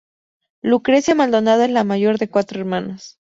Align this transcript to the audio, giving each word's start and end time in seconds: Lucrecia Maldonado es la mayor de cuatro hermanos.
Lucrecia 0.63 1.13
Maldonado 1.13 1.61
es 1.61 1.69
la 1.69 1.83
mayor 1.83 2.17
de 2.17 2.27
cuatro 2.27 2.59
hermanos. 2.59 3.19